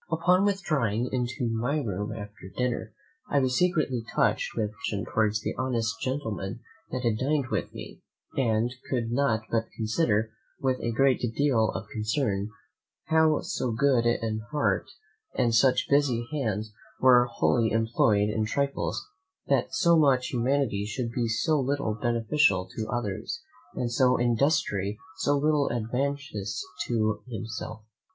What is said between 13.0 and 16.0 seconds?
how so good an heart and such